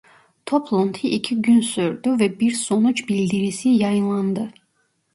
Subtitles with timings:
[0.45, 4.51] Toplantı iki gün sürdü ve bir sonuç bildirisi yayınlandı.